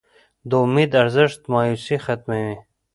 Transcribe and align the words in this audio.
د 0.49 0.51
امید 0.63 0.91
ارزښت 1.01 1.41
مایوسي 1.51 1.97
ختموي. 2.05 2.57